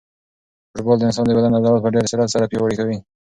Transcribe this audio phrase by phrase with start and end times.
[0.71, 2.97] فوټبال د انسان د بدن عضلات په ډېر سرعت سره پیاوړي کوي.